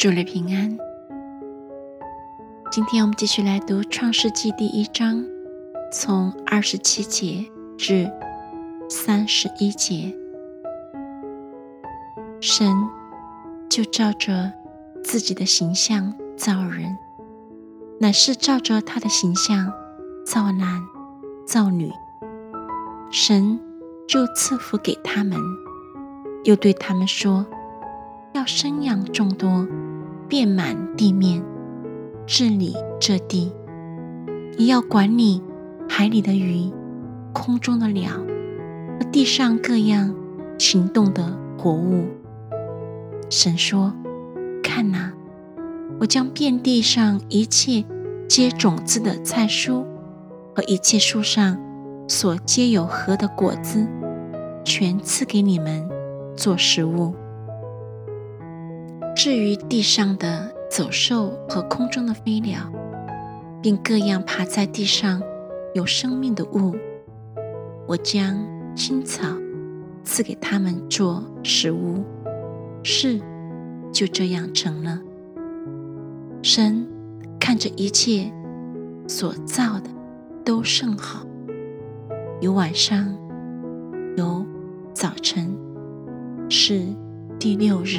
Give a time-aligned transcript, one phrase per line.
[0.00, 0.78] 祝你平安。
[2.72, 5.22] 今天我们继续来读《创世纪》第一章，
[5.92, 7.44] 从二十七节
[7.76, 8.10] 至
[8.88, 10.10] 三十一节。
[12.40, 12.74] 神
[13.68, 14.50] 就照着
[15.04, 16.96] 自己的形象造人，
[18.00, 19.70] 乃是照着他的形象
[20.24, 20.80] 造男
[21.46, 21.92] 造女。
[23.10, 23.60] 神
[24.08, 25.38] 就赐福给他们，
[26.44, 27.44] 又对他们说
[28.32, 29.68] ：“要生养众多。”
[30.30, 31.42] 遍满地面，
[32.24, 33.52] 治理这地，
[34.56, 35.42] 也要管理
[35.88, 36.72] 海里的鱼、
[37.32, 40.14] 空中的鸟和地上各样
[40.56, 42.04] 行动的活物。
[43.28, 43.92] 神说
[44.62, 45.12] ：“看哪，
[45.98, 47.84] 我将遍地上一切
[48.28, 49.84] 结种子的菜蔬
[50.54, 51.58] 和一切树上
[52.06, 53.84] 所结有核的果子，
[54.64, 55.88] 全赐给你们
[56.36, 57.16] 做食物。”
[59.22, 62.72] 至于地上的走兽和空中的飞鸟，
[63.60, 65.20] 并各样爬在地上
[65.74, 66.74] 有生命的物，
[67.86, 68.34] 我将
[68.74, 69.26] 青草
[70.02, 72.02] 赐给他们做食物。
[72.82, 73.20] 是，
[73.92, 74.98] 就这样成了。
[76.42, 76.88] 神
[77.38, 78.32] 看着一切
[79.06, 79.90] 所造的
[80.42, 81.26] 都甚好，
[82.40, 83.14] 有晚上，
[84.16, 84.46] 有
[84.94, 85.54] 早晨，
[86.48, 86.86] 是
[87.38, 87.98] 第六日。